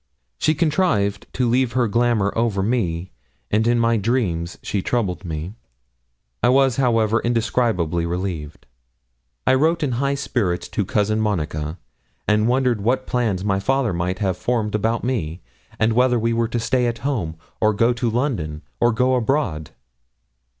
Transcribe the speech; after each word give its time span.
She 0.39 0.55
contrived 0.55 1.27
to 1.33 1.47
leave 1.47 1.73
her 1.73 1.87
glamour 1.87 2.33
over 2.35 2.63
me, 2.63 3.11
and 3.51 3.67
in 3.67 3.77
my 3.77 3.97
dreams 3.97 4.57
she 4.63 4.81
troubled 4.81 5.23
me. 5.23 5.53
I 6.41 6.49
was, 6.49 6.77
however, 6.77 7.19
indescribably 7.19 8.07
relieved. 8.07 8.65
I 9.45 9.53
wrote 9.53 9.83
in 9.83 9.91
high 9.91 10.15
spirits 10.15 10.67
to 10.69 10.85
Cousin 10.85 11.19
Monica; 11.21 11.77
and 12.27 12.47
wondered 12.47 12.81
what 12.81 13.05
plans 13.05 13.43
my 13.45 13.59
father 13.59 13.93
might 13.93 14.17
have 14.17 14.37
formed 14.37 14.73
about 14.73 15.03
me, 15.03 15.41
and 15.77 15.93
whether 15.93 16.17
we 16.17 16.33
were 16.33 16.47
to 16.47 16.59
stay 16.59 16.87
at 16.87 17.05
home, 17.05 17.35
or 17.59 17.71
go 17.71 17.93
to 17.93 18.09
London, 18.09 18.63
or 18.79 18.91
go 18.91 19.13
abroad. 19.13 19.69